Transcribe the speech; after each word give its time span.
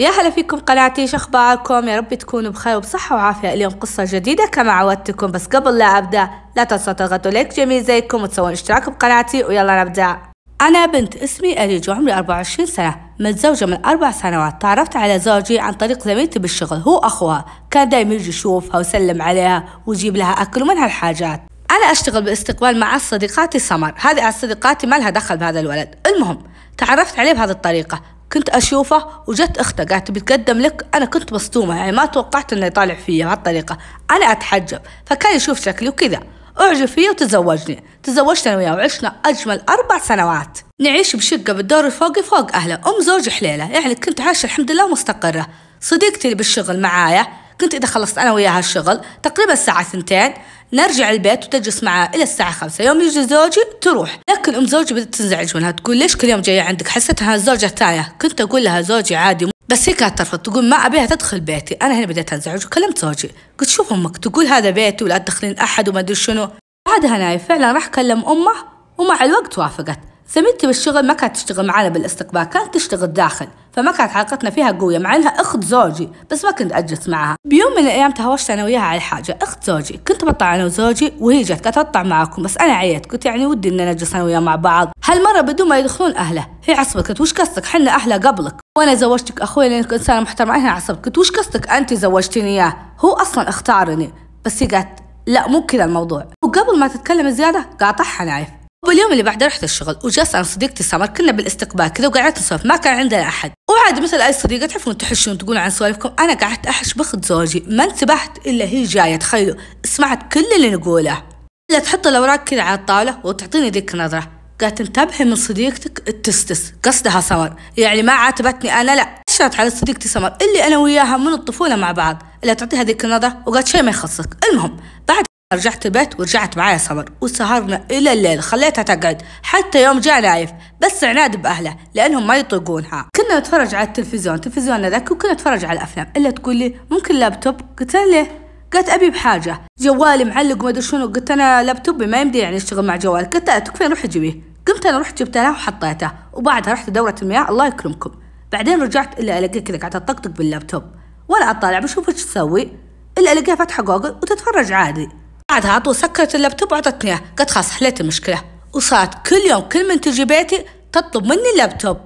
يا 0.00 0.10
هلا 0.10 0.30
فيكم 0.30 0.58
قناتي 0.58 1.06
شو 1.06 1.16
أخباركم؟ 1.16 1.88
يا 1.88 1.96
رب 1.96 2.14
تكونوا 2.14 2.50
بخير 2.50 2.76
وبصحة 2.76 3.16
وعافية. 3.16 3.52
اليوم 3.52 3.72
قصة 3.72 4.04
جديدة 4.08 4.46
كما 4.46 4.72
عودتكم 4.72 5.26
بس 5.26 5.46
قبل 5.46 5.78
لا 5.78 5.84
أبدأ 5.84 6.30
لا 6.56 6.64
تنسوا 6.64 6.92
تضغطوا 6.92 7.30
لايك 7.30 7.54
جميل 7.54 7.84
زيكم 7.84 8.22
وتسوون 8.22 8.52
اشتراك 8.52 8.90
بقناتي 8.90 9.44
ويلا 9.44 9.84
نبدأ. 9.84 10.18
أنا 10.60 10.86
بنت 10.86 11.16
اسمي 11.16 11.64
أريج 11.64 11.90
وعمري 11.90 12.14
24 12.14 12.66
سنة. 12.66 12.96
متزوجة 13.20 13.64
من 13.64 13.84
أربع 13.84 14.10
سنوات. 14.10 14.62
تعرفت 14.62 14.96
على 14.96 15.18
زوجي 15.18 15.58
عن 15.58 15.72
طريق 15.72 16.04
زميلتي 16.04 16.38
بالشغل. 16.38 16.78
هو 16.78 16.98
أخوها. 16.98 17.44
كان 17.70 17.88
دايما 17.88 18.14
يجي 18.14 18.28
يشوفها 18.28 18.76
ويسلم 18.76 19.22
عليها 19.22 19.64
ويجيب 19.86 20.16
لها 20.16 20.32
أكل 20.32 20.62
ومن 20.62 20.78
هالحاجات 20.78 21.42
أنا 21.70 21.92
أشتغل 21.92 22.22
باستقبال 22.22 22.80
مع 22.80 22.98
صديقاتي 22.98 23.58
سمر. 23.58 23.94
هذه 23.96 24.30
صديقاتي 24.30 24.86
ما 24.86 24.96
لها 24.96 25.10
دخل 25.10 25.36
بهذا 25.36 25.60
الولد. 25.60 25.94
المهم 26.06 26.38
تعرفت 26.78 27.18
عليه 27.18 27.32
بهذه 27.32 27.50
الطريقة. 27.50 28.00
كنت 28.32 28.48
أشوفه 28.48 29.06
وجت 29.26 29.58
أخته 29.58 29.84
قالت 29.84 30.10
بتقدم 30.10 30.58
لك؟ 30.58 30.86
أنا 30.94 31.04
كنت 31.04 31.32
مصدومة 31.32 31.76
يعني 31.76 31.92
ما 31.92 32.06
توقعت 32.06 32.52
إنه 32.52 32.66
يطالع 32.66 32.94
فيا 32.94 33.26
بهالطريقة 33.26 33.78
أنا 34.10 34.32
أتحجب 34.32 34.80
فكان 35.06 35.36
يشوف 35.36 35.60
شكلي 35.64 35.88
وكذا. 35.88 36.20
أعجب 36.60 36.84
فيه 36.84 37.10
وتزوجني. 37.10 37.84
تزوجت 38.02 38.46
أنا 38.46 38.56
وياه 38.56 38.74
وعشنا 38.74 39.16
أجمل 39.24 39.62
أربع 39.68 39.98
سنوات. 39.98 40.58
نعيش 40.80 41.16
بشقة 41.16 41.52
بالدور 41.52 41.86
الفوقي 41.86 42.22
فوق 42.22 42.56
أهله. 42.56 42.74
أم 42.74 43.02
زوجي 43.02 43.30
حليلة 43.30 43.70
يعني 43.70 43.94
كنت 43.94 44.20
عايشة 44.20 44.44
الحمد 44.46 44.70
لله 44.70 44.88
مستقرة. 44.88 45.46
صديقتي 45.80 46.24
اللي 46.24 46.34
بالشغل 46.34 46.80
معايا 46.80 47.26
كنت 47.60 47.74
إذا 47.74 47.86
خلصت 47.86 48.18
أنا 48.18 48.32
وياها 48.32 48.58
الشغل 48.58 49.00
تقريبا 49.22 49.52
الساعة 49.52 49.82
ثنتين 49.82 50.32
نرجع 50.72 51.10
البيت 51.10 51.44
وتجلس 51.44 51.82
معاه 51.82 52.10
إلى 52.14 52.22
الساعة 52.22 52.52
خمسة. 52.52 52.84
يوم 52.84 53.00
يجي 53.00 53.26
زوجي 53.26 53.60
تروح. 53.80 54.18
لكن 54.30 54.54
أم 54.54 54.66
زوجي 54.66 54.94
بدأت 54.94 55.14
تنزعج 55.14 55.56
منها 55.56 55.70
تقول 55.70 55.96
ليش 55.96 56.16
كل 56.16 56.28
يوم 56.28 56.40
جاية 56.40 56.62
عندك؟ 56.62 56.88
حسيتها 56.88 57.34
الزوجة 57.34 57.66
الثانية 57.66 58.12
كنت 58.22 58.40
أقول 58.40 58.64
لها 58.64 58.80
زوجي 58.80 59.16
عادي 59.16 59.50
بس 59.68 59.88
هي 59.88 59.94
كانت 59.94 60.18
ترفض 60.18 60.38
تقول 60.38 60.68
ما 60.68 60.76
أبيها 60.76 61.06
تدخل 61.06 61.40
بيتي. 61.40 61.74
أنا 61.74 61.94
هنا 61.94 62.06
بديت 62.06 62.32
أنزعج 62.32 62.66
وكلمت 62.66 62.98
زوجي. 62.98 63.30
قلت 63.58 63.68
شوف 63.68 63.92
أمك 63.92 64.18
تقول 64.18 64.46
هذا 64.46 64.70
بيتي 64.70 65.04
ولا 65.04 65.18
تدخلين 65.18 65.58
أحد 65.58 65.88
وما 65.88 65.98
أدري 66.00 66.14
شنو. 66.14 66.48
بعدها 66.88 67.18
نايف 67.18 67.44
فعلا 67.48 67.72
راح 67.72 67.86
كلم 67.86 68.24
أمه 68.24 68.52
ومع 68.98 69.24
الوقت 69.24 69.58
وافقت. 69.58 69.98
زميلتي 70.34 70.66
بالشغل 70.66 71.06
ما 71.06 71.14
كانت 71.14 71.36
تشتغل 71.36 71.66
معانا 71.66 71.88
بالاستقبال 71.88 72.44
كانت 72.44 72.74
تشتغل 72.74 73.06
داخل 73.06 73.46
فما 73.72 73.92
كانت 73.92 74.12
علاقتنا 74.12 74.50
فيها 74.50 74.70
قوية 74.70 74.98
مع 74.98 75.16
إنها 75.16 75.28
أخت 75.28 75.64
زوجي 75.64 76.08
بس 76.30 76.44
ما 76.44 76.50
كنت 76.50 76.72
أجلس 76.72 77.08
معها. 77.08 77.36
بيوم 77.44 77.72
من 77.72 77.78
الأيام 77.78 78.10
تهاوشت 78.10 78.50
أنا 78.50 78.64
وياها 78.64 78.80
على 78.80 79.00
حاجة 79.00 79.38
أخت 79.42 79.64
زوجي 79.64 80.00
كنت 80.08 80.24
بطلع 80.24 80.54
أنا 80.54 80.64
وزوجي 80.64 81.12
وهي 81.20 81.42
جت 81.42 81.64
قالت 81.64 81.78
أطلع 81.78 82.02
معاكم 82.02 82.42
بس 82.42 82.58
أنا 82.58 82.72
عيت 82.72 83.12
قلت 83.12 83.26
يعني 83.26 83.46
ودي 83.46 83.68
إن 83.68 83.90
نجلس 83.90 84.14
أنا 84.14 84.24
وياه 84.24 84.40
مع 84.40 84.56
بعض. 84.56 84.92
هالمرة 85.04 85.40
بدون 85.40 85.68
ما 85.68 85.78
يدخلون 85.78 86.16
أهله 86.16 86.46
هي 86.64 86.74
عصبت 86.74 87.08
قلت 87.08 87.20
وش 87.20 87.32
قصدك؟ 87.32 87.66
حنا 87.66 87.90
اهله 87.90 88.16
قبلك. 88.16 88.54
وأنا 88.78 88.94
زوجتك 88.94 89.40
أخوي 89.40 89.68
لانك 89.68 89.92
إنسانة 89.92 90.20
محترمة 90.20 90.56
أنا 90.56 90.70
عصبت 90.70 91.04
قلت 91.06 91.18
وش 91.18 91.30
قصدك؟ 91.30 91.70
أنت 91.70 91.94
زوجتيني 91.94 92.48
إياه. 92.48 92.76
هو 92.98 93.12
أصلا 93.12 93.48
اختارني 93.48 94.12
بس 94.44 94.62
هي 94.62 94.68
قالت 94.68 94.98
لا 95.26 95.48
مو 95.48 95.66
كذا 95.66 95.84
الموضوع. 95.84 96.26
وقبل 96.44 96.78
ما 96.78 96.88
تتكلم 96.88 97.30
زيادة 97.30 97.66
قاطعها 97.80 98.24
نايف 98.24 98.59
واليوم 98.86 99.12
اللي 99.12 99.22
بعده 99.22 99.46
رحت 99.46 99.64
الشغل 99.64 99.96
وجلست 100.04 100.34
أنا 100.34 100.44
صديقتي 100.44 100.82
سمر 100.82 101.06
كنا 101.06 101.32
بالاستقبال 101.32 101.88
كذا 101.88 102.08
وقعدت 102.08 102.38
نسولف 102.38 102.64
ما 102.64 102.76
كان 102.76 102.98
عندنا 102.98 103.22
أحد. 103.22 103.52
وعادي 103.70 104.00
مثل 104.00 104.20
أي 104.20 104.32
صديقة 104.32 104.66
تعرفون 104.66 104.98
تحشون 104.98 105.38
تقولون 105.38 105.62
عن 105.62 105.70
سوالفكم 105.70 106.10
أنا 106.18 106.34
قعدت 106.34 106.66
أحش 106.66 106.94
باخت 106.94 107.24
زوجي 107.24 107.64
ما 107.66 107.84
انتبهت 107.84 108.46
إلا 108.46 108.64
هي 108.64 108.82
جاية 108.82 109.16
تخيلوا 109.16 109.56
سمعت 109.84 110.32
كل 110.32 110.44
اللي 110.56 110.70
نقوله. 110.70 111.22
الا 111.70 111.78
تحط 111.78 112.06
الأوراق 112.06 112.44
كذا 112.44 112.62
على 112.62 112.78
الطاولة 112.78 113.18
وتعطيني 113.24 113.70
ذيك 113.70 113.94
النظرة. 113.94 114.30
قالت 114.60 114.80
انتبهي 114.80 115.24
من 115.24 115.36
صديقتك 115.36 116.08
التستس 116.08 116.72
قصدها 116.82 117.20
سمر. 117.20 117.56
يعني 117.76 118.02
ما 118.02 118.12
عاتبتني 118.12 118.80
أنا 118.80 118.96
لا. 118.96 119.22
اشرت 119.30 119.60
على 119.60 119.70
صديقتي 119.70 120.08
سمر 120.08 120.36
اللي 120.42 120.66
أنا 120.66 120.78
وياها 120.78 121.16
من 121.16 121.32
الطفولة 121.32 121.76
مع 121.76 121.92
بعض. 121.92 122.22
الا 122.44 122.54
تعطيها 122.54 122.82
ذيك 122.82 123.04
النظرة 123.04 123.42
وقالت 123.46 123.68
شيء 123.68 123.82
ما 123.82 123.90
يخصك. 123.90 124.36
المهم 124.52 124.76
بعد 125.08 125.24
رجعت 125.52 125.86
البيت 125.86 126.20
ورجعت 126.20 126.56
معايا 126.56 126.78
سمر 126.78 127.10
وسهرنا 127.20 127.84
إلى 127.90 128.12
الليل 128.12 128.42
خليتها 128.42 128.82
تقعد. 128.82 129.22
حتى 129.42 129.82
يوم 129.82 129.98
جاء 130.00 130.20
نايف 130.20 130.50
بس 130.82 131.04
عناد 131.04 131.42
بأهله 131.42 131.76
لأنهم 131.94 132.26
ما 132.26 132.36
يطيقونها. 132.36 133.08
كنا 133.16 133.38
نتفرج 133.38 133.74
على 133.74 133.88
التلفزيون 133.88 134.40
تلفزيوننا 134.40 134.90
ذاك 134.90 135.10
وكنا 135.10 135.32
نتفرج 135.32 135.64
على 135.64 135.78
الأفلام. 135.78 136.12
إلا 136.16 136.30
تقول 136.30 136.56
لي 136.56 136.76
ممكن 136.90 137.14
لابتوب؟ 137.14 137.60
قلت 137.78 137.94
لها 137.94 138.06
ليه؟ 138.06 138.38
قالت 138.72 138.88
أبي 138.88 139.10
بحاجة. 139.10 139.60
جوالي 139.78 140.24
معلق 140.24 140.60
وما 140.60 140.70
أدري 140.70 140.82
شنو. 140.82 141.06
قلت 141.06 141.30
أنا 141.30 141.62
لابتوبي 141.62 142.06
ما 142.06 142.20
يمدي 142.20 142.38
يعني 142.38 142.56
أشتغل 142.56 142.86
مع 142.86 142.96
جوال 142.96 143.30
قلت 143.30 143.48
لها 143.48 143.58
تكفين 143.58 143.90
روحي 143.90 144.08
جيبيه. 144.08 144.40
قمت 144.66 144.86
أنا 144.86 144.98
رحت 144.98 145.22
جبت 145.22 145.36
لها 145.36 145.50
وحطيته 145.50 146.10
وبعدها 146.32 146.72
رحت 146.72 146.90
دوره 146.90 147.14
المياه 147.22 147.48
الله 147.48 147.66
يكرمكم. 147.66 148.10
بعدين 148.52 148.82
رجعت 148.82 149.20
الا 149.20 149.38
الاقي 149.38 149.60
كذا 149.60 149.78
قاعدة 149.78 149.98
تطقطق 149.98 150.30
باللابتوب. 150.30 150.82
وأنا 151.28 151.50
أطالع 151.50 151.78
بشوف 151.78 152.08
إيش 152.08 152.24
تسوي. 152.24 152.72
إلا 153.18 153.32
ألاقيها 153.32 153.54
فاتحه 153.54 153.82
جوجل 153.82 154.10
وتتفرج 154.10 154.72
عادي. 154.72 155.08
بعدها 155.50 155.70
على 155.70 155.81
طول 155.81 155.92
سكرت 155.92 156.34
اللابتوب 156.34 156.72
وعطتني 156.72 157.10
اياه 157.10 157.20
قلت 157.38 157.50
خلاص 157.50 157.70
حليت 157.70 158.00
المشكلة. 158.00 158.44
وصارت 158.72 159.26
كل 159.28 159.36
يوم 159.36 159.60
كل 159.60 159.88
من 159.88 160.00
تجي 160.00 160.24
بيتي 160.24 160.64
تطلب 160.92 161.24
مني 161.24 161.50
اللابتوب. 161.52 161.96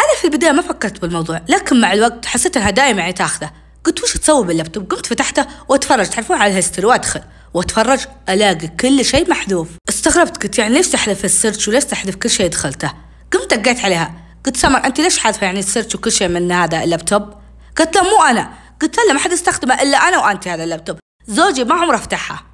أنا 0.00 0.18
في 0.20 0.24
البداية 0.24 0.52
ما 0.52 0.62
فكرت 0.62 1.00
بالموضوع 1.00 1.40
لكن 1.48 1.80
مع 1.80 1.92
الوقت 1.92 2.26
حسيت 2.26 2.56
إنها 2.56 2.70
دايما 2.70 3.00
يعني 3.00 3.12
تاخذه. 3.12 3.50
قلت 3.84 4.02
وش 4.02 4.16
تسوي 4.16 4.46
باللابتوب؟ 4.46 4.92
قمت 4.92 5.06
فتحته 5.06 5.46
وأتفرج. 5.68 6.06
تعرفون 6.06 6.36
على 6.36 6.50
ال 6.50 6.55
history 6.55 6.86
وادخل 6.86 7.20
وأتفرج 7.54 8.00
ألاقي 8.28 8.68
كل 8.68 9.04
شيء 9.04 9.30
محذوف. 9.30 9.68
استغربت 9.88 10.42
قلت 10.42 10.58
يعني 10.58 10.74
ليش 10.74 10.88
تحذف 10.88 11.24
ال 11.24 11.30
search 11.30 11.68
وليش 11.68 11.84
تحذف 11.84 12.14
كل 12.14 12.30
شيء 12.30 12.48
دخلته؟ 12.48 12.92
قمت 13.32 13.54
دقيت 13.54 13.84
عليها. 13.84 14.14
قلت 14.46 14.56
سمر 14.56 14.84
أنت 14.84 15.00
ليش 15.00 15.18
حاذفة 15.18 15.44
يعني 15.46 15.58
ال 15.58 15.63
search 15.63 15.94
وكل 15.94 16.12
شيء 16.12 16.28
من 16.28 16.52
هذا 16.52 16.84
اللابتوب؟ 16.84 17.34
قالت 17.78 17.96
لا 17.96 18.02
مو 18.02 18.22
أنا. 18.22 18.50
قلت 18.82 18.96
له 19.08 19.12
ما 19.12 19.18
حد 19.18 19.32
يستخدمه 19.32 19.82
إلا 19.82 19.98
أنا 19.98 20.18
وأنت 20.18 20.48
هذا 20.48 20.64
اللابتوب. 20.64 20.98
زوجي 21.28 21.64
ما 21.64 21.74
عمره 21.74 21.96
فتحها. 21.96 22.53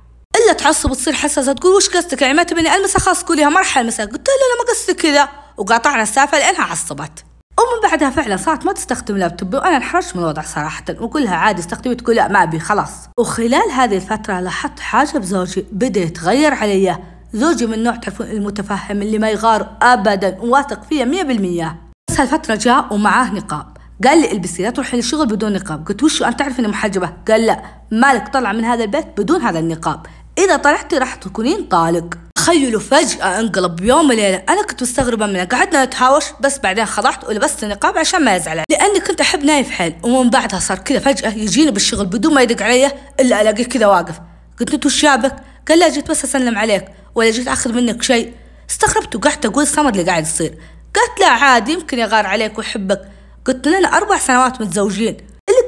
الا 0.50 0.58
تعصب 0.58 0.90
وتصير 0.90 1.14
حساسة 1.14 1.52
تقول 1.52 1.74
وش 1.74 1.88
قصدك؟ 1.88 2.22
يعني 2.22 2.34
ما 2.34 2.42
تبيني 2.42 2.76
ألمسها؟ 2.76 3.00
خلاص 3.00 3.22
قوليها 3.22 3.48
ما 3.48 3.58
راح 3.58 3.78
المسها 3.78 4.06
قلت 4.06 4.28
لها 4.28 4.36
لا 4.36 4.64
ما 4.64 4.70
قصدي 4.70 4.94
كذا. 4.94 5.28
وقاطعنا 5.56 6.02
السالفه 6.02 6.38
لأنها 6.38 6.62
عصبت. 6.62 7.24
ومن 7.58 7.90
بعدها 7.90 8.10
فعلا 8.10 8.36
صارت 8.36 8.66
ما 8.66 8.72
تستخدم 8.72 9.16
لابتوب 9.16 9.54
وأنا 9.54 9.76
انحرجت 9.76 10.16
من 10.16 10.22
الوضع 10.22 10.42
صراحة. 10.42 10.84
واقول 11.00 11.24
لها 11.24 11.36
عادي 11.36 11.60
استخدمي 11.60 11.94
تقول 11.94 12.16
لا 12.16 12.28
ما 12.28 12.42
أبي 12.42 12.60
خلاص. 12.60 12.90
وخلال 13.18 13.70
هذه 13.72 13.96
الفترة 13.96 14.40
لاحظت 14.40 14.80
حاجة 14.80 15.18
بزوجي 15.18 15.66
بدا 15.72 16.00
يتغير 16.00 16.54
علي. 16.54 16.98
زوجي 17.32 17.66
من 17.66 17.82
نوع 17.82 18.00
المتفهم 18.20 19.02
اللي 19.02 19.18
ما 19.18 19.30
يغار 19.30 19.76
ابدا 19.82 20.38
وواثق 20.40 20.82
فيا 20.82 21.04
100% 21.04 21.76
بس 22.10 22.20
هالفترة 22.20 22.54
جاء 22.54 22.94
ومعاه 22.94 23.34
نقاب. 23.34 23.76
قال 24.04 24.20
لي 24.20 24.32
البسي 24.32 24.62
لا 24.62 24.70
تروحي 24.70 24.96
للشغل 24.96 25.26
بدون 25.26 25.52
نقاب. 25.52 25.88
قلت 25.88 26.02
وشو 26.02 26.24
أنت 26.24 26.38
تعرف 26.38 26.58
إني 26.58 26.68
محجبة؟ 26.68 27.12
قال 27.28 27.46
لا. 27.46 27.62
مالك 27.90 28.28
طلع 28.28 28.52
من 28.52 28.64
هذا 28.64 28.84
البيت 28.84 29.06
بدون 29.18 29.42
هذا 29.42 29.58
النقاب. 29.58 30.06
إذا 30.44 30.56
طلعتي 30.56 30.98
راح 30.98 31.14
تكونين 31.14 31.64
طالق. 31.64 32.14
تخيلوا 32.34 32.80
فجأة 32.80 33.40
انقلب 33.40 33.76
بيوم 33.76 34.08
وليلة. 34.08 34.42
أنا 34.48 34.62
كنت 34.62 34.82
مستغربة 34.82 35.26
منه 35.26 35.44
قعدنا 35.44 35.84
نتهاوش 35.84 36.24
بس 36.40 36.58
بعدين 36.58 36.86
خضعت 36.86 37.28
ولبست 37.28 37.64
النقاب 37.64 37.98
عشان 37.98 38.24
ما 38.24 38.36
يزعل. 38.36 38.64
لأني 38.70 39.00
كنت 39.00 39.20
أحب 39.20 39.44
نايف 39.44 39.70
حيل. 39.70 39.94
ومن 40.02 40.30
بعدها 40.30 40.60
صار 40.60 40.78
كذا 40.78 40.98
فجأة 40.98 41.34
يجيني 41.34 41.70
بالشغل 41.70 42.06
بدون 42.06 42.34
ما 42.34 42.42
يدق 42.42 42.62
علي 42.62 42.92
إلا 43.20 43.40
ألاقيه 43.40 43.64
كذا 43.64 43.86
واقف. 43.86 44.14
قلت 44.60 44.74
له 44.74 44.80
وش 44.86 45.02
جابك؟ 45.02 45.36
قال 45.68 45.78
لا 45.78 45.88
جيت 45.88 46.10
بس 46.10 46.24
أسلم 46.24 46.58
عليك. 46.58 46.84
ولا 47.14 47.30
جيت 47.30 47.48
أخذ 47.48 47.72
منك 47.72 48.02
شيء. 48.02 48.32
استغربت 48.70 49.16
وقعدت 49.16 49.46
أقول 49.46 49.66
سمر 49.66 49.90
اللي 49.90 50.02
قاعد 50.02 50.22
يصير. 50.22 50.54
قالت 50.94 51.20
لا 51.20 51.28
عادي 51.28 51.72
يمكن 51.72 51.98
يغار 51.98 52.26
عليك 52.26 52.58
ويحبك. 52.58 53.00
قلت 53.44 53.68
لنا 53.68 53.88
أربع 53.88 54.18
سنوات 54.18 54.60
متزوجين. 54.60 55.16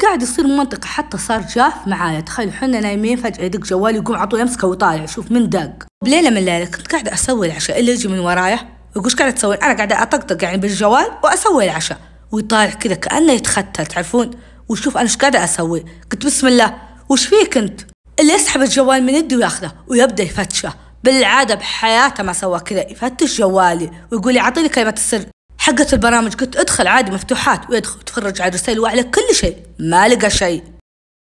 قاعد 0.02 0.22
يصير 0.22 0.46
منطقة 0.46 0.86
حتى 0.86 1.18
صار 1.18 1.40
جاف 1.40 1.72
معايا. 1.86 2.20
تخيل 2.20 2.52
حنا 2.52 2.80
نايمين 2.80 3.16
فجأة 3.16 3.44
يدق 3.44 3.60
جوالي 3.60 3.96
يقوم 3.98 4.16
على 4.16 4.26
طول 4.26 4.40
يمسكه 4.40 4.68
ويطالع 4.68 5.06
شوف 5.06 5.30
من 5.30 5.48
دق. 5.48 5.72
بليلة 6.04 6.30
من 6.30 6.36
الليلة 6.36 6.64
كنت 6.64 6.92
قاعدة 6.92 7.14
أسوي 7.14 7.46
العشاء. 7.46 7.80
اللي 7.80 7.92
يجي 7.92 8.08
من 8.08 8.18
ورايا 8.18 8.58
يقول 8.90 9.04
إيش 9.04 9.14
قاعدة 9.14 9.34
تسوي. 9.34 9.54
أنا 9.54 9.74
قاعدة 9.76 10.02
أطقطق 10.02 10.44
يعني 10.44 10.56
بالجوال 10.56 11.06
وأسوي 11.24 11.64
العشاء. 11.64 11.98
ويطالع 12.32 12.70
كذا 12.70 12.94
كأنه 12.94 13.32
يتختل 13.32 13.86
تعرفون؟ 13.86 14.30
وشوف 14.68 14.96
أنا 14.96 15.04
إيش 15.04 15.16
قاعدة 15.16 15.44
أسوي. 15.44 15.84
قلت 16.12 16.26
بسم 16.26 16.46
الله. 16.46 16.75
وش 17.08 17.26
فيك 17.26 17.56
أنت؟ 17.56 17.81
اللي 18.20 18.32
يسحب 18.32 18.62
الجوال 18.62 19.02
من 19.02 19.14
يدي 19.14 19.37
وياخذه 19.37 19.72
ويبدأ 19.87 20.22
يفتشه. 20.22 20.75
بالعادة 21.04 21.54
بحياته 21.54 22.22
ما 22.22 22.32
سوى 22.32 22.60
كذا 22.60 22.90
يفتش 22.90 23.38
جوالي 23.38 23.90
ويقول 24.12 24.34
لي 24.34 24.40
أعطيني 24.40 24.69
كلمة 24.69 24.94
السر. 24.96 25.25
حقة 25.62 25.87
البرامج. 25.93 26.35
قلت 26.35 26.56
ادخل 26.56 26.87
عادي 26.87 27.11
مفتوحات 27.11 27.70
ويدخل 27.70 28.00
يتفرج 28.00 28.41
على 28.41 28.49
الرسائل 28.49 28.81
وعلى 28.81 29.03
كل 29.03 29.35
شيء. 29.35 29.56
ما 29.79 30.09
لقى 30.09 30.31
شيء. 30.31 30.64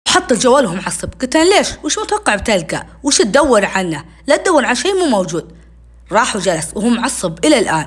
حط 0.08 0.32
الجوال 0.32 0.66
وهو 0.66 0.74
معصب 0.74 1.08
قلت 1.20 1.36
له 1.36 1.58
ليش؟ 1.58 1.68
وش 1.84 1.98
متوقع 1.98 2.34
بتلقى؟ 2.34 2.86
وش 3.02 3.18
تدور 3.18 3.64
عنه؟ 3.64 4.04
لا 4.26 4.36
تدور 4.36 4.64
عن 4.64 4.74
شيء 4.74 4.94
مو 4.94 5.04
موجود. 5.06 5.52
راح 6.12 6.36
وجلس 6.36 6.70
وهو 6.74 6.88
معصب 6.88 7.44
إلى 7.44 7.58
الآن. 7.58 7.86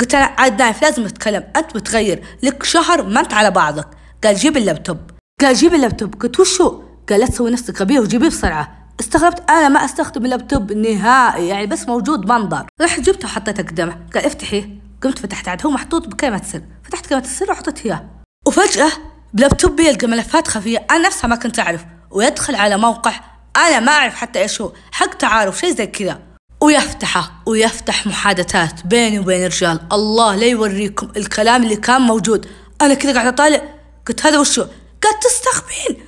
قلت 0.00 0.14
أنا 0.14 0.24
عاد 0.24 0.62
نايف 0.62 0.82
لازم 0.82 1.04
نتكلم. 1.04 1.44
أنت 1.56 1.76
متغير. 1.76 2.22
لك 2.42 2.62
شهر 2.64 3.02
ما 3.02 3.20
أنت 3.20 3.34
على 3.34 3.50
بعضك. 3.50 3.88
قال 4.24 4.36
جيب 4.36 4.56
اللابتوب. 4.56 4.98
قال 5.40 5.54
جيب 5.54 5.74
اللابتوب. 5.74 6.22
قلت 6.22 6.40
وشو 6.40 6.82
قال 7.08 7.20
لا 7.20 7.26
تسوي 7.26 7.50
نفسك 7.50 7.80
غبيه 7.80 8.00
وجيبيه 8.00 8.28
بسرعة. 8.28 8.88
استغربت. 9.00 9.50
أنا 9.50 9.68
ما 9.68 9.84
أستخدم 9.84 10.24
اللابتوب 10.24 10.72
نهائي 10.72 11.48
يعني 11.48 11.66
بس 11.66 11.88
موجود 11.88 12.26
منظر. 12.26 12.66
رحت 12.80 13.00
جبته 13.00 13.26
وحطيته 13.26 13.62
قدامه. 13.62 13.96
قال 14.14 14.24
افتحيه. 14.24 14.87
قمت 15.02 15.18
فتحت 15.18 15.48
عاد 15.48 15.66
هو 15.66 15.70
محطوط 15.70 16.08
بكلمة 16.08 16.42
سر 16.52 16.62
فتحت 16.84 17.06
كلمة 17.06 17.22
السر 17.22 17.50
وحطيت 17.50 17.86
إياه 17.86 18.04
وفجأة 18.46 18.92
بلابتوبي 19.32 19.88
يلقى 19.88 20.06
ملفات 20.06 20.48
خفية. 20.48 20.86
أنا 20.90 21.06
نفسها 21.06 21.28
ما 21.28 21.36
كنت 21.36 21.58
أعرف. 21.58 21.84
ويدخل 22.10 22.54
على 22.54 22.76
موقع 22.76 23.12
أنا 23.56 23.80
ما 23.80 23.92
أعرف 23.92 24.14
حتى 24.14 24.38
إيش 24.38 24.60
هو. 24.60 24.72
حق 24.92 25.14
تعارف 25.14 25.58
شيء 25.58 25.74
زي 25.74 25.86
كذا. 25.86 26.22
ويفتحه 26.60 27.42
ويفتح 27.46 28.06
محادثات 28.06 28.86
بيني 28.86 29.18
وبين 29.18 29.40
الرجال. 29.40 29.80
الله 29.92 30.36
لا 30.36 30.46
يوريكم 30.46 31.08
الكلام 31.16 31.62
اللي 31.62 31.76
كان 31.76 32.00
موجود. 32.00 32.46
أنا 32.82 32.94
كذا 32.94 33.12
قاعدة 33.12 33.28
أطالع. 33.28 33.62
قلت 34.06 34.26
هذا 34.26 34.38
وشو 34.38 34.62
قالت 35.02 35.24
تستخبين. 35.24 36.06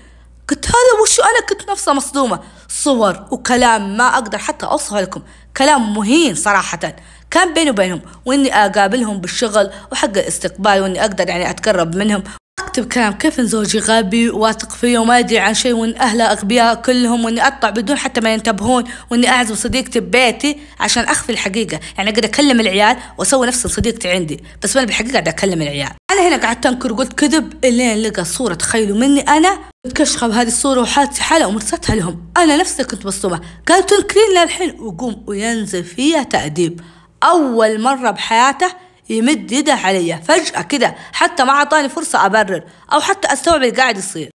قلت 0.49 0.67
هذا 0.67 1.03
وشو 1.03 1.23
أنا 1.23 1.47
كنت 1.49 1.71
نفسها 1.71 1.95
مصدومة. 1.95 2.41
صور 2.69 3.27
وكلام 3.31 3.97
ما 3.97 4.15
أقدر 4.15 4.39
حتى 4.39 4.67
أوصفه 4.67 5.01
لكم. 5.01 5.23
كلام 5.57 5.95
مهين 5.95 6.35
صراحة. 6.35 6.97
كان 7.31 7.55
بيني 7.55 7.71
وبينهم 7.71 8.01
وإني 8.25 8.55
أقابلهم 8.55 9.21
بالشغل 9.21 9.71
وحق 9.93 10.19
الاستقبال 10.19 10.81
وإني 10.81 11.01
أقدر 11.01 11.29
يعني 11.29 11.51
أتقرب 11.51 11.97
منهم. 11.97 12.23
أكتب 12.59 12.93
كلام 12.93 13.13
كيف 13.13 13.41
إن 13.41 13.47
زوجي 13.47 13.79
غبي 13.79 14.31
واثق 14.31 14.71
فيه 14.71 14.99
وما 14.99 15.19
يدري 15.19 15.39
عن 15.39 15.55
شيء 15.55 15.73
وإن 15.73 15.97
أهله 15.97 16.25
أغبياء 16.25 16.75
كلهم 16.75 17.25
وإني 17.25 17.47
أطلع 17.47 17.71
بدون 17.71 17.99
حتى 17.99 18.21
ما 18.21 18.35
ينتبهون 18.35 18.85
وإني 19.11 19.29
أعزم 19.29 19.55
صديقتي 19.55 20.01
ببيتي 20.01 20.59
عشان 20.81 21.05
أخفي 21.05 21.33
الحقيقة. 21.33 21.81
يعني 21.99 22.11
أقدر 22.11 22.25
أكلم 22.25 22.61
العيال 22.61 22.97
وأسوي 23.19 23.47
نفس 23.47 23.67
صديقتي 23.67 24.09
عندي 24.09 24.45
بس 24.63 24.77
أنا 24.77 24.87
بالحقيقة 24.87 25.13
قاعدة 25.13 25.31
أكلم 25.31 25.63
العيال. 25.63 25.91
أنا 26.11 26.29
هنا 26.29 26.37
قعدت 26.47 26.67
أنكر 26.67 26.93
وقلت 26.93 27.13
كذب 27.13 27.65
إلين 27.65 28.03
لقى 28.03 28.25
صورة 28.25 28.55
تخيلوا 28.55 28.97
مني 28.97 29.21
أنا. 29.21 29.59
متكشخة 29.87 30.27
بهذه 30.27 30.49
الصورة 30.49 30.81
وحالتي 30.81 31.23
حالة 31.23 31.47
ومرسلتها 31.47 31.97
لهم. 31.97 32.33
أنا 32.37 32.57
نفسي 32.57 32.85
كنت 32.85 33.07
مصدومة. 33.07 33.41
قالوا 33.69 33.87
تنكرين 33.87 34.43
للحين 34.43 34.81
وقوم 34.81 35.25
وينزل 35.27 35.85
فيها 35.85 36.23
تأديب. 36.23 36.81
أول 37.25 37.81
مرة 37.81 38.11
بحياته 38.11 38.73
يمد 39.09 39.53
يده 39.53 39.75
علي. 39.75 40.21
فجأة 40.29 40.63
كده 40.63 40.95
حتى 41.13 41.45
ما 41.45 41.51
أعطاني 41.53 41.89
فرصة 41.89 42.27
أبرر 42.27 42.65
أو 42.93 43.01
حتى 43.01 43.33
أستوعب 43.33 43.63
اللي 43.63 43.71
قاعد 43.71 43.99
يصير. 43.99 44.31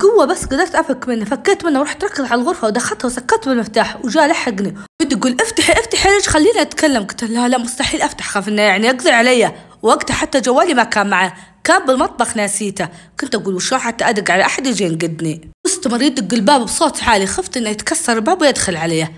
قوة 0.00 0.24
بس 0.24 0.44
قدرت 0.44 0.74
أفك 0.74 1.08
منه. 1.08 1.24
فكيت 1.24 1.64
منه 1.64 1.80
ورحت 1.80 2.04
ركض 2.04 2.24
على 2.24 2.40
الغرفة 2.40 2.66
ودخلتها 2.66 3.06
وسكرت 3.06 3.48
بالمفتاح 3.48 4.04
وجاء 4.04 4.26
لحقني. 4.26 4.74
بدي 5.02 5.14
يقول 5.14 5.36
افتحي 5.40 5.72
افتحي 5.72 6.08
ليش 6.08 6.28
خليني 6.28 6.62
أتكلم. 6.62 7.02
قلت 7.02 7.24
لا 7.24 7.48
لا 7.48 7.58
مستحيل 7.58 8.02
أفتح 8.02 8.26
خاف 8.28 8.48
إنه 8.48 8.62
يعني 8.62 8.86
يقضي 8.86 9.10
علي. 9.10 9.52
وقتها 9.82 10.14
حتى 10.14 10.40
جوالي 10.40 10.74
ما 10.74 10.84
كان 10.84 11.10
معه 11.10 11.34
كان 11.64 11.86
بالمطبخ 11.86 12.36
ناسيته. 12.36 12.88
كنت 13.20 13.34
أقول 13.34 13.54
وشو 13.54 13.76
حتى 13.76 14.08
أدق 14.08 14.30
على 14.30 14.46
أحد 14.46 14.66
يجي 14.66 14.84
ينقدني؟ 14.84 15.50
واستمر 15.64 16.02
يدق 16.02 16.34
الباب 16.34 16.60
بصوت 16.60 17.02
عالي 17.02 17.26
خفت 17.26 17.56
إنه 17.56 17.70
يتكسر 17.70 18.12
الباب 18.12 18.42
ويدخل 18.42 18.76
علي. 18.76 19.08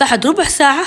بعد 0.00 0.26
ربع 0.26 0.44
ساعة 0.44 0.84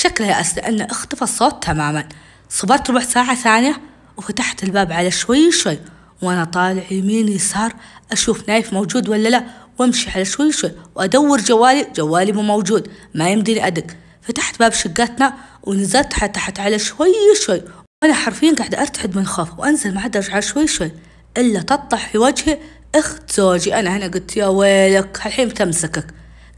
شكلها 0.00 0.38
يأس 0.38 0.56
لأنه 0.56 0.86
اختفى 0.90 1.22
الصوت 1.22 1.64
تماما. 1.64 2.08
صبرت 2.50 2.90
ربع 2.90 3.00
ساعة 3.00 3.34
ثانية 3.34 3.80
وفتحت 4.16 4.64
الباب 4.64 4.92
على 4.92 5.10
شوي 5.10 5.52
شوي 5.52 5.78
وأنا 6.22 6.44
طالع 6.44 6.82
يمين 6.90 7.28
يسار 7.28 7.72
أشوف 8.12 8.48
نايف 8.48 8.72
موجود 8.72 9.08
ولا 9.08 9.28
لا 9.28 9.44
وأمشي 9.78 10.10
على 10.10 10.24
شوي 10.24 10.52
شوي 10.52 10.72
وأدور 10.94 11.40
جوالي 11.40 11.86
جوالي 11.96 12.32
مو 12.32 12.42
موجود 12.42 12.88
ما 13.14 13.30
يمديني 13.30 13.66
أدق. 13.66 13.86
فتحت 14.22 14.58
باب 14.58 14.72
شقتنا 14.72 15.34
ونزلت 15.62 16.12
تحت 16.12 16.60
على 16.60 16.78
شوي 16.78 17.14
شوي 17.46 17.62
وأنا 18.02 18.14
حرفيا 18.14 18.54
قاعدة 18.54 18.80
أرتعد 18.80 19.16
من 19.16 19.26
خوف 19.26 19.58
وأنزل 19.58 19.98
عاد 19.98 20.16
أرجع 20.16 20.40
شوي 20.40 20.66
شوي. 20.66 20.92
إلا 21.36 21.60
تطلع 21.60 21.98
في 21.98 22.18
وجهي 22.18 22.58
أخت 22.94 23.32
زوجي. 23.32 23.74
أنا 23.74 23.96
هنا 23.96 24.06
قلت 24.06 24.36
يا 24.36 24.46
ويلك 24.46 25.26
الحين 25.26 25.48
بتمسكك 25.48 26.06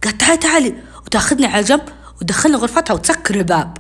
قالت 0.04 0.20
تعالي 0.20 0.36
تعالي. 0.36 0.74
وتأخذني 1.06 1.46
على 1.46 1.64
جنب 1.64 1.99
ودخلني 2.22 2.56
غرفتها 2.56 2.94
وتسكر 2.94 3.34
الباب. 3.34 3.78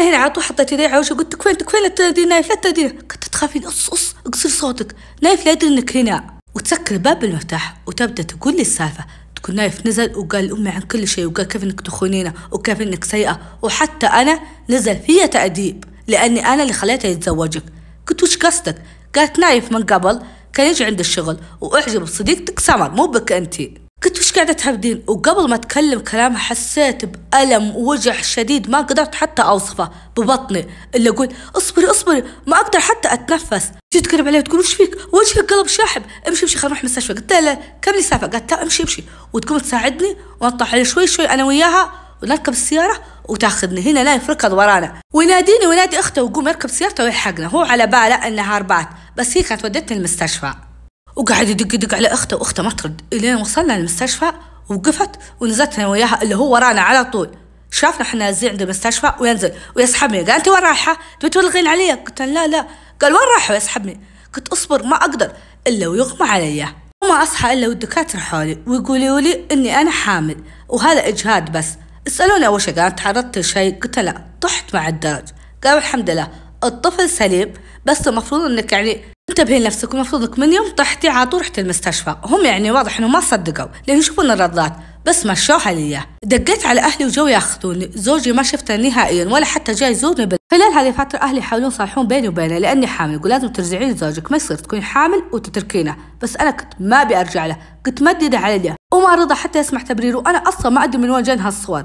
هنا 0.00 0.16
على 0.16 0.30
طول 0.30 0.44
حطيت 0.44 0.72
يدي 0.72 0.86
على 0.86 0.98
وجهي 0.98 1.16
قلت 1.16 1.46
وين 1.46 1.56
وين 1.74 1.92
لا 2.18 2.26
نايف 2.26 2.48
لا 2.48 2.54
تنادي 2.54 2.88
كنت 2.88 3.24
تخافين 3.24 3.62
قص 3.62 3.88
قص 3.88 4.14
اقصر 4.26 4.48
صوتك. 4.48 4.94
نايف 5.22 5.46
لا 5.46 5.52
يدري 5.52 5.68
إنك 5.68 5.96
هنا. 5.96 6.34
وتسكر 6.54 6.94
الباب 6.94 7.18
بالمفتاح 7.18 7.76
وتبدأ 7.86 8.22
تقول 8.22 8.56
لي 8.56 8.62
السالفه 8.62 9.04
تقول 9.36 9.56
نايف 9.56 9.86
نزل 9.86 10.16
وقال 10.16 10.44
لامي 10.44 10.70
عن 10.70 10.80
كل 10.80 11.08
شيء 11.08 11.26
وقال 11.26 11.48
كيف 11.48 11.64
إنك 11.64 11.80
تخونينه 11.80 12.32
وكيف 12.52 12.80
إنك 12.80 13.04
سيئة. 13.04 13.40
وحتى 13.62 14.06
أنا 14.06 14.40
نزل 14.70 14.96
فيا 14.96 15.26
تأديب 15.26 15.84
لأني 16.06 16.46
أنا 16.46 16.62
اللي 16.62 16.72
خليته 16.72 17.06
يتزوجك. 17.06 17.62
قلت 18.08 18.22
وش 18.22 18.36
قصدك؟ 18.36 18.82
قالت 19.14 19.38
نايف 19.38 19.72
من 19.72 19.82
قبل 19.82 20.22
كان 20.52 20.66
يجي 20.66 20.84
عند 20.84 21.00
الشغل 21.00 21.38
وأعجب 21.60 22.02
بصديقتك 22.02 22.60
سمر 22.60 22.90
مو 22.90 23.06
بك 23.06 23.32
أنتي. 23.32 23.83
قلت 24.04 24.18
وش 24.18 24.32
قاعدة 24.32 24.52
تهبدين؟ 24.52 25.04
وقبل 25.06 25.48
ما 25.48 25.54
أتكلم 25.54 26.00
كلامها 26.00 26.38
حسيت 26.38 27.04
بألم 27.04 27.76
ووجع 27.76 28.20
شديد 28.20 28.70
ما 28.70 28.78
قدرت 28.80 29.14
حتى 29.14 29.42
أوصفه 29.42 29.90
ببطني 30.16 30.68
اللي 30.94 31.10
أقول 31.10 31.28
اصبري 31.56 31.86
اصبري 31.86 32.24
ما 32.46 32.56
أقدر 32.56 32.80
حتى 32.80 33.12
أتنفس. 33.12 33.70
تجي 33.90 34.00
تقرب 34.00 34.26
علي 34.26 34.38
وتقول 34.38 34.60
وش 34.60 34.74
فيك؟ 34.74 34.96
وجهك 35.12 35.52
قلب 35.52 35.66
شاحب. 35.66 36.02
امشي 36.28 36.42
امشي 36.42 36.58
خلينا 36.58 36.68
نروح 36.68 36.78
المستشفى. 36.78 37.12
قلت 37.12 37.32
لها 37.32 37.58
كم 37.82 37.92
لي 37.92 38.02
سالفة. 38.02 38.26
قالت 38.26 38.52
لا 38.52 38.62
امشي 38.62 38.82
امشي. 38.82 39.04
وتقوم 39.32 39.58
تساعدني؟ 39.58 40.16
ونطلع 40.40 40.68
على 40.72 40.84
شوي 40.84 41.06
شوي 41.06 41.24
أنا 41.24 41.44
وياها 41.44 41.92
ونركب 42.22 42.52
السيارة 42.52 43.00
وتاخذني. 43.28 43.90
هنا 43.90 44.02
نايف 44.02 44.30
ركض 44.30 44.52
ورانا 44.52 45.00
ويناديني 45.12 45.66
وينادي 45.66 45.98
أخته 45.98 46.22
ويقوم 46.22 46.48
يركب 46.48 46.70
سيارته 46.70 47.04
ويلحقنا. 47.04 47.46
هو 47.46 47.60
على 47.60 47.86
باله 47.86 48.26
إنها 48.26 48.56
هربات 48.56 48.88
بس 49.16 49.36
هي 49.36 49.42
كانت 49.42 49.64
ودتني 49.64 49.98
المستشفى. 49.98 50.54
وقعد 51.16 51.48
يدق 51.48 51.74
يدق 51.74 51.94
على 51.94 52.08
أخته 52.08 52.36
وأخته 52.36 52.62
ما 52.62 52.70
ترد. 52.70 53.00
إلين 53.12 53.36
وصلنا 53.36 53.76
المستشفى 53.76 54.32
وقفت 54.68 55.10
ونزلت 55.40 55.78
أنا 55.78 55.88
وياها 55.88 56.22
اللي 56.22 56.34
هو 56.34 56.54
ورانا 56.54 56.80
على 56.80 57.04
طول. 57.04 57.30
شافنا 57.70 58.02
إحنا 58.02 58.24
نازلين 58.24 58.52
عند 58.52 58.62
المستشفى 58.62 59.12
وينزل. 59.20 59.52
ويسحبني. 59.76 60.18
قال 60.18 60.30
أنت 60.30 60.48
وين 60.48 60.62
رايحة؟ 60.62 60.98
تبي 61.20 61.30
تولغين 61.30 61.66
علي؟ 61.66 61.92
قلت 61.92 62.22
لا 62.22 62.46
لا. 62.46 62.66
قال 63.02 63.12
وين 63.12 63.22
رايحة؟ 63.34 63.54
ويسحبني؟ 63.54 64.00
قلت 64.34 64.48
أصبر 64.48 64.82
ما 64.82 64.96
أقدر 64.96 65.32
إلا 65.66 65.86
ويغمى 65.86 66.30
علي. 66.30 66.68
وما 67.04 67.22
أصحى 67.22 67.52
إلا 67.52 67.68
والدكاترة 67.68 68.20
حولي 68.20 68.58
ويقولوا 68.66 69.20
لي 69.20 69.44
إني 69.52 69.80
أنا 69.80 69.90
حامل 69.90 70.36
وهذا 70.68 71.08
إجهاد 71.08 71.52
بس. 71.52 71.68
اسالوني 72.06 72.46
أول 72.46 72.62
شيء 72.62 72.80
قال 72.80 72.96
تعرضت 72.96 73.38
لشيء؟ 73.38 73.78
قلت 73.80 73.98
لا 73.98 74.24
طحت 74.40 74.74
مع 74.74 74.88
الدرج. 74.88 75.24
قالوا 75.64 75.78
الحمد 75.78 76.10
لله. 76.10 76.28
الطفل 76.64 77.10
سليم 77.10 77.54
بس 77.86 78.08
المفروض 78.08 78.40
إنك 78.40 78.72
يعني 78.72 79.13
انتبهي 79.30 79.60
لنفسك 79.60 79.94
المفروض 79.94 80.22
إنك 80.22 80.38
من 80.38 80.52
يوم 80.52 80.68
طحتي 80.68 81.08
على 81.08 81.30
طول 81.30 81.40
رحت 81.40 81.58
المستشفى. 81.58 82.16
هم 82.24 82.44
يعني 82.44 82.70
واضح 82.70 82.98
إنهم 82.98 83.12
ما 83.12 83.20
صدقوا 83.20 83.68
لأن 83.88 83.98
يشوفون 83.98 84.30
الرضات 84.30 84.72
بس 85.06 85.26
مشوها 85.26 85.72
لي 85.72 86.00
دقيت 86.24 86.66
على 86.66 86.80
أهلي 86.80 87.04
وجو 87.04 87.26
ياخذوني 87.26 87.90
زوجي 87.94 88.32
ما 88.32 88.42
شفته 88.42 88.76
نهائيا 88.76 89.24
ولا 89.24 89.44
حتى 89.44 89.72
جاي 89.72 89.90
يزورني 89.90 90.26
بال... 90.26 90.38
خلال 90.50 90.72
هذه 90.72 90.88
الفترة 90.88 91.18
أهلي 91.18 91.38
يحاولون 91.38 91.68
يصالحون 91.68 92.06
بيني 92.06 92.28
وبينه 92.28 92.58
لأني 92.58 92.86
حامل 92.86 93.14
يقول 93.14 93.30
لازم 93.30 93.48
ترجعين 93.48 93.90
لزوجك 93.90 94.30
ما 94.30 94.36
يصير 94.36 94.56
تكوني 94.56 94.82
حامل 94.82 95.22
وتتركينه. 95.32 95.96
بس 96.22 96.36
أنا 96.36 96.50
كنت 96.50 96.72
ما 96.80 97.02
أبي 97.02 97.20
أرجع 97.20 97.46
له 97.46 97.56
كنت 97.86 98.02
مددة 98.02 98.38
عليه 98.38 98.76
وما 98.94 99.14
رضى 99.14 99.34
حتى 99.34 99.58
يسمع 99.58 99.82
تبريره 99.82 100.22
أنا 100.26 100.48
أصلا 100.48 100.70
ما 100.72 100.84
أدري 100.84 101.02
من 101.02 101.10
وين 101.10 101.22
جان 101.22 101.40
هالصور 101.40 101.84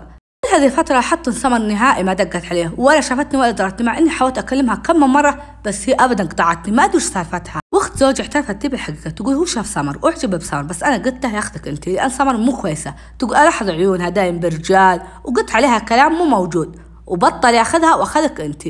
هذه 0.53 0.65
الفترة 0.65 0.99
حط 0.99 1.29
سمر 1.29 1.57
نهائي 1.57 2.03
ما 2.03 2.13
دقت 2.13 2.45
عليه 2.45 2.73
ولا 2.77 3.01
شافتني 3.01 3.39
ولا 3.39 3.51
درتني 3.51 3.85
مع 3.87 3.97
إني 3.97 4.09
حاولت 4.09 4.37
أكلمها 4.37 4.75
كم 4.75 4.95
من 4.95 5.07
مرة 5.07 5.41
بس 5.65 5.89
هي 5.89 5.95
ابدا 5.99 6.23
قطعتني 6.23 6.75
ما 6.75 6.83
أدري 6.83 6.97
وش 6.97 7.03
سالفتها. 7.03 7.59
واخت 7.73 7.97
زوجي 7.97 8.21
اعترفت 8.21 8.51
تبي 8.61 8.75
الحقيقة 8.75 9.09
تقول 9.09 9.35
هو 9.35 9.45
شاف 9.45 9.67
سمر 9.67 9.99
واعجب 10.01 10.35
بسمر 10.35 10.61
بس 10.61 10.83
أنا 10.83 11.03
قلت 11.03 11.25
له 11.25 11.33
يا 11.33 11.39
أختك 11.39 11.67
أنت 11.67 11.87
لأن 11.87 12.09
سمر 12.09 12.37
مو 12.37 12.57
كويسة. 12.57 12.93
تقول 13.19 13.35
ألاحظ 13.35 13.69
عيونها 13.69 14.09
دايم 14.09 14.39
برجال 14.39 15.01
وقلت 15.23 15.55
عليها 15.55 15.79
كلام 15.79 16.13
مو 16.13 16.25
موجود. 16.25 16.79
وبطل 17.07 17.53
ياخذها 17.53 17.95
وأخذك 17.95 18.41
أنت. 18.41 18.63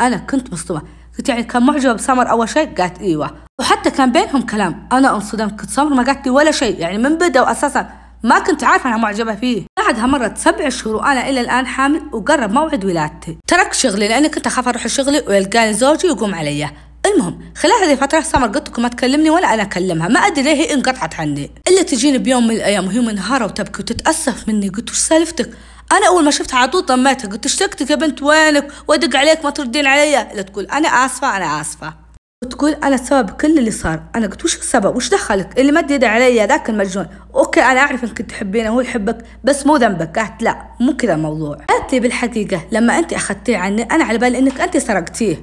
أنا 0.00 0.16
كنت 0.16 0.52
مصدومة. 0.52 0.82
قلت 1.18 1.28
يعني 1.28 1.42
كان 1.42 1.66
معجبة 1.66 1.92
بسمر 1.92 2.30
أول 2.30 2.48
شيء؟ 2.48 2.74
قالت 2.74 2.98
إيوه. 3.00 3.30
وحتى 3.60 3.90
كان 3.90 4.12
بينهم 4.12 4.42
كلام. 4.42 4.88
أنا 4.92 5.14
انصدمت 5.14 5.60
كنت 5.60 5.70
سمر 5.70 5.94
ما 5.94 6.02
قالت 6.02 6.26
لي 6.26 6.30
ولا 6.30 6.50
شيء 6.50 6.80
يعني 6.80 6.98
من 6.98 7.14
بدأ 7.14 7.50
أساسا 7.50 7.90
ما 8.22 8.38
كنت 8.38 8.64
عارفة 8.64 8.88
أنا 8.88 8.96
معجبة 8.96 9.34
فيه. 9.34 9.62
بعدها 9.78 10.06
مرت 10.06 10.38
سبع 10.38 10.68
شهور 10.68 10.96
وأنا 10.96 11.28
إلى 11.28 11.40
الآن 11.40 11.66
حامل 11.66 12.02
وقرب 12.12 12.52
موعد 12.52 12.84
ولادتي. 12.84 13.38
تركت 13.46 13.74
شغلي 13.74 14.08
لأني 14.08 14.28
كنت 14.28 14.46
أخاف 14.46 14.68
أروح 14.68 14.86
شغلي 14.86 15.22
ويلقاني 15.28 15.72
زوجي 15.74 16.06
يقوم 16.06 16.34
علي. 16.34 16.70
المهم 17.06 17.52
خلال 17.56 17.74
هذه 17.84 17.92
الفترة 17.92 18.20
سمر 18.20 18.46
قلت 18.46 18.68
لكم 18.68 18.82
ما 18.82 18.88
تكلمني 18.88 19.30
ولا 19.30 19.54
أنا 19.54 19.62
أكلمها. 19.62 20.08
ما 20.08 20.20
أدري 20.20 20.42
ليه 20.42 20.54
هي 20.54 20.74
انقطعت 20.74 21.14
عني. 21.14 21.50
إلا 21.68 21.82
تجيني 21.82 22.18
بيوم 22.18 22.46
من 22.46 22.56
الأيام 22.56 22.86
وهي 22.86 23.00
منهارة 23.00 23.44
وتبكي 23.44 23.82
وتتأسف 23.82 24.48
مني. 24.48 24.68
قلت 24.68 24.90
وش 24.90 24.96
سالفتك؟ 24.96 25.50
أنا 25.92 26.06
أول 26.06 26.24
ما 26.24 26.30
شفتها 26.30 26.58
على 26.58 26.70
طول 26.70 26.82
طميتها 26.82 27.28
قلت 27.28 27.46
اشتقتك 27.46 27.90
يا 27.90 27.96
بنت؟ 27.96 28.22
وينك؟ 28.22 28.72
وادق 28.88 29.18
عليك 29.18 29.44
ما 29.44 29.50
تردين 29.50 29.86
علي. 29.86 30.12
لا 30.34 30.42
تقول 30.42 30.64
أنا 30.64 30.88
آسفة 30.88 31.36
أنا 31.36 31.60
آسفة. 31.60 32.05
وتقول 32.44 32.72
أنا 32.72 32.94
السبب 32.94 33.30
كل 33.30 33.58
اللي 33.58 33.70
صار. 33.70 34.02
أنا 34.16 34.26
قلت 34.26 34.44
وش 34.44 34.56
السبب؟ 34.56 34.96
وش 34.96 35.08
دخلك؟ 35.10 35.60
اللي 35.60 35.72
مد 35.72 35.90
يده 35.90 36.08
علي 36.08 36.46
ذاك 36.46 36.70
المجنون. 36.70 37.06
أوكي 37.34 37.62
أنا 37.62 37.80
أعرف 37.80 38.04
إنك 38.04 38.22
تحبينه 38.22 38.70
وهو 38.70 38.80
يحبك 38.80 39.18
بس 39.44 39.66
مو 39.66 39.76
ذنبك. 39.76 40.18
قالت 40.18 40.42
لا 40.42 40.62
مو 40.80 40.96
كذا 40.96 41.14
الموضوع. 41.14 41.56
قالت 41.56 41.92
لي 41.92 42.00
بالحقيقة 42.00 42.66
لما 42.72 42.98
أنت 42.98 43.12
أخذتيه 43.12 43.56
عني 43.56 43.82
أنا 43.82 44.04
على 44.04 44.18
بالي 44.18 44.38
إنك 44.38 44.60
أنت 44.60 44.76
سرقتيه. 44.76 45.36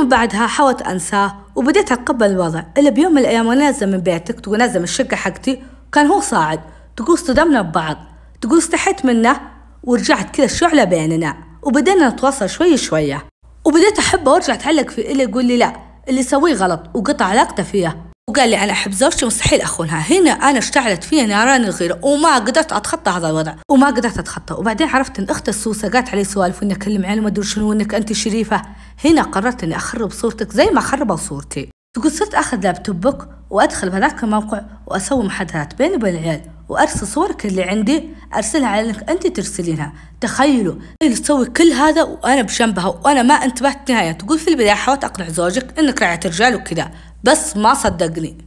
من 0.00 0.08
بعدها 0.08 0.46
حاولت 0.46 0.82
أنساه 0.82 1.36
وبديت 1.56 1.92
اتقبل 1.92 2.26
الوضع. 2.26 2.62
إلا 2.78 2.90
بيوم 2.90 3.12
من 3.12 3.18
الأيام 3.18 3.46
وأنا 3.46 3.60
نازله 3.60 3.90
من 3.90 3.98
بيتك 3.98 4.40
تقول 4.40 4.58
نازله 4.58 4.78
من 4.78 4.84
الشقة 4.84 5.16
حقتي 5.16 5.62
كان 5.92 6.06
هو 6.06 6.20
صاعد. 6.20 6.60
تقول 6.96 7.14
اصطدمنا 7.14 7.62
ببعض. 7.62 7.96
تقول 8.40 8.58
استحيت 8.58 9.04
منه 9.04 9.40
ورجعت 9.84 10.30
كذا 10.30 10.44
الشعلة 10.44 10.84
بيننا. 10.84 11.36
وبدينا 11.62 12.08
نتواصل 12.08 12.48
شوي 12.48 12.76
شوية. 12.76 13.24
وبديت 13.64 13.98
احبه 13.98 14.32
وارجع 14.32 14.54
أتعلق 14.54 14.90
فيه 14.90 15.12
اللي 15.12 15.22
يقول 15.22 15.44
لي 15.44 15.56
لا 15.56 15.76
اللي 16.08 16.20
يسويه 16.20 16.54
غلط 16.54 16.82
وقطع 16.94 17.24
علاقته 17.24 17.62
فيها. 17.62 17.96
وقال 18.30 18.50
لي 18.50 18.64
أنا 18.64 18.72
أحب 18.72 18.92
زوجتي 18.92 19.26
مستحيل 19.26 19.60
أخونها. 19.60 19.98
هنا 19.98 20.30
أنا 20.30 20.58
اشتعلت 20.58 21.04
فيها 21.04 21.26
نيران 21.26 21.64
الغيره 21.64 21.98
وما 22.02 22.34
قدرت 22.34 22.72
أتخطى 22.72 23.10
هذا 23.10 23.28
الوضع 23.28 23.54
وما 23.70 23.86
قدرت 23.86 24.18
أتخطى. 24.18 24.54
وبعدين 24.54 24.88
عرفت 24.88 25.18
إن 25.18 25.26
اخت 25.30 25.48
السوسة 25.48 25.88
قالت 25.88 26.08
علي 26.08 26.24
سوالف 26.24 26.62
وانك 26.62 26.76
أكلم 26.76 27.06
عيني 27.06 27.20
وما 27.20 27.28
أدري 27.28 27.44
شنو 27.44 27.70
وإنك 27.70 27.94
أنت 27.94 28.12
شريفة. 28.12 28.62
هنا 29.04 29.22
قررت 29.22 29.64
إني 29.64 29.76
أخرب 29.76 30.10
صورتك 30.10 30.52
زي 30.52 30.66
ما 30.66 30.80
خربوا 30.80 31.16
صورتي. 31.16 31.70
تقول 31.96 32.12
صرت 32.12 32.34
آخذ 32.34 32.60
لابتوبك 32.64 33.28
وأدخل 33.50 33.90
بهذاك 33.90 34.24
الموقع 34.24 34.62
وأسوي 34.86 35.24
محادثات 35.24 35.74
بيني 35.74 35.94
وبين 35.94 36.14
العيال. 36.14 36.42
وأرسل 36.70 37.06
صورك 37.06 37.46
اللي 37.46 37.62
عندي 37.62 38.08
أرسلها 38.34 38.68
على 38.68 38.90
إنك 38.90 39.10
أنت 39.10 39.26
ترسلينها. 39.26 39.92
تخيلوا 40.20 40.74
اللي 41.02 41.14
تسوي 41.14 41.46
كل 41.46 41.72
هذا 41.72 42.02
وأنا 42.02 42.42
بجنبها 42.42 42.86
وأنا 43.04 43.22
ما 43.22 43.34
انتبهت 43.34 43.90
نهاية. 43.90 44.12
تقول 44.12 44.38
في 44.38 44.50
البداية 44.50 44.72
حاولت 44.72 45.04
أقنع 45.04 45.28
زوجك 45.28 45.78
إنك 45.78 46.02
رعايه 46.02 46.20
رجال 46.26 46.54
وكذا 46.54 46.90
بس 47.24 47.56
ما 47.56 47.74
صدقني. 47.74 48.38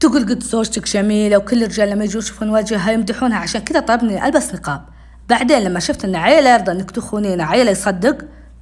تقول 0.00 0.22
قد 0.22 0.42
زوجتك 0.42 0.88
جميلة 0.88 1.36
وكل 1.36 1.62
الرجال 1.62 1.90
لما 1.90 2.04
يجوا 2.04 2.22
يشوفون 2.22 2.50
وجهها 2.50 2.92
يمدحونها 2.92 3.38
عشان 3.38 3.60
كذا 3.60 3.80
طلبني 3.80 4.26
ألبس 4.26 4.54
نقاب. 4.54 4.84
بعدين 5.28 5.58
لما 5.58 5.80
شفت 5.80 6.04
إن 6.04 6.16
عيلة 6.16 6.50
يرضى 6.54 6.72
إنك 6.72 6.90
تخونينا 6.90 7.44
عيلة 7.44 7.70
يصدق 7.70 8.18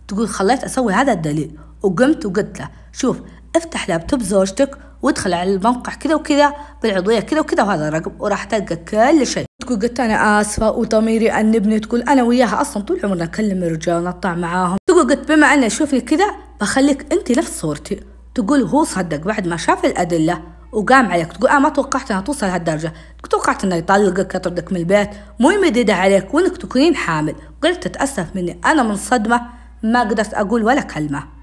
تقول 0.09 0.29
خليت 0.29 0.64
أسوي 0.64 0.93
هذا 0.93 1.12
الدليل. 1.12 1.59
وقمت 1.83 2.26
وقلت 2.26 2.61
له 2.61 2.69
شوف 2.93 3.21
افتح 3.57 3.88
لابتوب 3.88 4.23
زوجتك 4.23 4.79
وادخل 5.02 5.35
على 5.35 5.54
الموقع 5.54 5.95
كذا 5.95 6.14
وكذا 6.14 6.52
بالعضوية 6.83 7.21
كذا 7.21 7.40
وكذا 7.40 7.62
وهذا 7.62 7.88
الرقم. 7.88 8.12
وراح 8.19 8.45
تلقى 8.45 8.76
كل 8.76 9.26
شيء. 9.26 9.45
تقول 9.62 9.80
قلت 9.80 10.00
أنا 10.00 10.40
آسفة 10.40 10.71
وضميري 10.71 11.33
انبني 11.33 11.80
تقول 11.80 12.02
أنا 12.02 12.23
وياها 12.23 12.61
أصلا 12.61 12.83
طول 12.83 13.00
عمرنا 13.04 13.25
نكلم 13.25 13.62
الرجال 13.62 13.97
ونطلع 13.97 14.35
معاهم. 14.35 14.76
تقول 14.87 15.09
قلت 15.11 15.33
بما 15.33 15.47
أنه 15.47 15.66
يشوفني 15.66 16.00
كذا 16.00 16.26
بخليك 16.61 17.12
أنت 17.12 17.38
نفس 17.38 17.61
صورتي. 17.61 18.00
تقول 18.35 18.62
هو 18.62 18.85
صدق 18.85 19.16
بعد 19.16 19.47
ما 19.49 19.57
شاف 19.57 19.85
الأدلة 19.85 20.42
وقام 20.73 21.12
عليك. 21.12 21.33
تقول 21.33 21.50
أنا 21.50 21.59
ما 21.59 21.69
توقعت 21.69 22.11
إنها 22.11 22.23
توصل 22.23 22.47
لهالدرجة. 22.47 22.92
توقعت 23.30 23.64
إنه 23.64 23.76
يطلقك 23.76 24.35
يطردك 24.35 24.73
من 24.73 24.78
البيت. 24.78 25.11
مو 25.40 25.50
يمد 25.50 25.76
ايده 25.76 25.95
عليك 25.95 26.35
وإنك 26.35 26.57
تكونين 26.57 26.97
حامل. 26.97 27.35
قلت 27.62 27.88
تتأسف 27.88 28.26
مني. 28.35 28.61
أنا 28.64 28.83
من 28.83 28.97
صدمة 28.97 29.40
ما 29.83 30.00
قدرت 30.00 30.35
أقول 30.35 30.64
ولا 30.64 30.80
كلمة. 30.80 31.39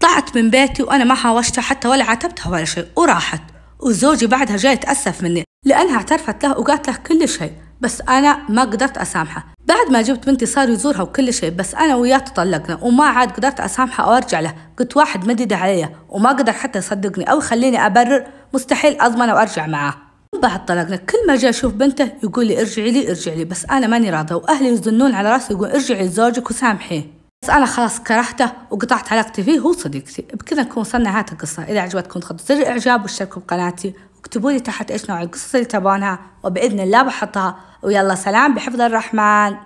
طلعت 0.00 0.36
من 0.36 0.50
بيتي 0.50 0.82
وأنا 0.82 1.04
ما 1.04 1.14
حاوشتها 1.14 1.62
حتى 1.62 1.88
ولا 1.88 2.04
عاتبتها 2.04 2.50
ولا 2.50 2.64
شيء 2.64 2.86
وراحت. 2.96 3.40
وزوجي 3.80 4.26
بعدها 4.26 4.56
جاي 4.56 4.72
يتأسف 4.72 5.22
مني 5.22 5.44
لأنها 5.64 5.96
اعترفت 5.96 6.44
له 6.44 6.58
وقالت 6.58 6.88
له 6.88 6.96
كل 6.96 7.28
شيء 7.28 7.52
بس 7.80 8.00
أنا 8.00 8.38
ما 8.48 8.62
قدرت 8.62 8.98
أسامحه. 8.98 9.46
بعد 9.66 9.90
ما 9.90 10.02
جبت 10.02 10.26
بنتي 10.26 10.46
صار 10.46 10.68
يزورها 10.68 11.02
وكل 11.02 11.34
شيء 11.34 11.50
بس 11.50 11.74
أنا 11.74 11.96
وياه 11.96 12.18
تطلقنا 12.18 12.78
وما 12.82 13.04
عاد 13.04 13.30
قدرت 13.30 13.60
أسامحه 13.60 14.04
أو 14.04 14.16
أرجع 14.16 14.40
له. 14.40 14.54
قلت 14.78 14.96
واحد 14.96 15.26
مدد 15.28 15.52
علي 15.52 15.88
وما 16.08 16.28
قدر 16.30 16.52
حتى 16.52 16.78
يصدقني 16.78 17.24
أو 17.24 17.38
يخليني 17.38 17.86
أبرر 17.86 18.26
مستحيل 18.54 19.00
أضمن 19.00 19.30
وأرجع 19.30 19.66
معاه 19.66 19.94
بعد 20.42 20.66
طلقنا 20.66 20.96
كل 20.96 21.18
ما 21.28 21.36
جاء 21.36 21.50
أشوف 21.50 21.72
بنته 21.72 22.12
يقول 22.22 22.46
لي 22.46 22.60
ارجعي 22.60 22.90
لي 22.90 23.08
ارجعي 23.08 23.36
لي 23.36 23.44
بس 23.44 23.64
أنا 23.64 23.86
ماني 23.86 24.10
راضية 24.10 24.34
وأهلي 24.34 24.68
يزنون 24.68 25.14
على 25.14 25.32
رأسي 25.32 25.52
يقول 25.52 25.68
ارجعي 25.68 26.06
لزوجك 26.06 26.50
وسامحيه. 26.50 27.19
بس 27.42 27.50
أنا 27.50 27.66
خلاص 27.66 28.00
كرهته 28.00 28.52
وقطعت 28.70 29.12
علاقتي 29.12 29.42
فيه 29.42 29.58
هو 29.58 29.72
صديقتي 29.72 30.22
بكذا 30.22 30.62
نكون 30.62 30.80
وصلنا 30.80 31.10
نهاية 31.10 31.26
القصة. 31.32 31.62
إذا 31.62 31.80
عجبتكم 31.80 32.20
تضغطوا 32.20 32.46
زر 32.46 32.54
الإعجاب 32.54 33.02
واشتركوا 33.02 33.42
بقناتي 33.42 33.94
واكتبوا 34.16 34.50
لي 34.50 34.60
تحت 34.60 34.90
إيش 34.90 35.10
نوع 35.10 35.22
القصص 35.22 35.54
اللي 35.54 35.66
تبونها. 35.66 36.18
وبإذن 36.42 36.80
الله 36.80 37.02
بحطها. 37.02 37.56
ويلا 37.82 38.14
سلام 38.14 38.54
بحفظ 38.54 38.80
الرحمن. 38.80 39.56